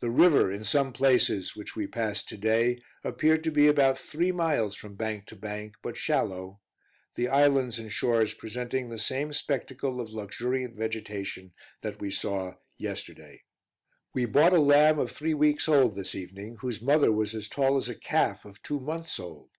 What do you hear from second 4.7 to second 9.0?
from bank to bank, but shallow; the islands and shores presenting the